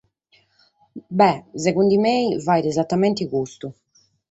Beh, 1.19 1.37
sicunde 1.65 1.95
mene, 2.05 2.39
faghet 2.45 2.65
esatamente 2.71 3.29
custu. 3.33 3.67